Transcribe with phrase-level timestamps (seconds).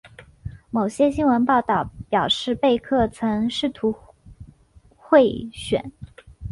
[0.71, 3.95] 某些新闻报道表示贝克曾试图
[4.95, 5.91] 贿选。